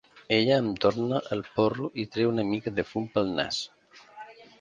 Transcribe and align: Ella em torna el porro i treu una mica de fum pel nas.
Ella 0.35 0.55
em 0.61 0.69
torna 0.85 1.19
el 1.35 1.43
porro 1.57 1.89
i 2.03 2.05
treu 2.15 2.31
una 2.31 2.45
mica 2.53 2.73
de 2.79 2.87
fum 2.93 3.05
pel 3.19 3.31
nas. 3.41 3.61